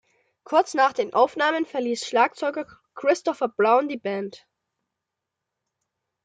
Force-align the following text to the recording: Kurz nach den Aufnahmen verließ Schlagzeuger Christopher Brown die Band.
Kurz 0.45 0.73
nach 0.73 0.93
den 0.93 1.13
Aufnahmen 1.13 1.63
verließ 1.63 2.03
Schlagzeuger 2.07 2.65
Christopher 2.95 3.47
Brown 3.49 3.87
die 3.87 3.99
Band. 3.99 4.47